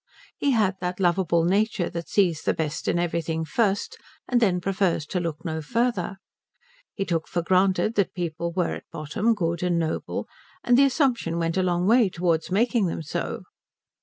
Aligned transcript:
He 0.35 0.49
had 0.49 0.77
that 0.79 0.99
lovable 0.99 1.45
nature 1.45 1.87
that 1.87 2.09
sees 2.09 2.41
the 2.41 2.55
best 2.55 2.87
in 2.87 2.97
everything 2.97 3.45
first, 3.45 3.99
and 4.27 4.41
then 4.41 4.59
prefers 4.59 5.05
to 5.05 5.19
look 5.19 5.45
no 5.45 5.61
further. 5.61 6.15
He 6.95 7.05
took 7.05 7.27
for 7.27 7.43
granted 7.43 7.93
that 7.93 8.15
people 8.15 8.51
were 8.51 8.73
at 8.73 8.89
bottom 8.91 9.35
good 9.35 9.61
and 9.61 9.77
noble, 9.77 10.27
and 10.63 10.75
the 10.75 10.85
assumption 10.85 11.37
went 11.37 11.55
a 11.55 11.61
long 11.61 11.85
way 11.85 12.09
towards 12.09 12.49
making 12.49 12.87
them 12.87 13.03
so. 13.03 13.43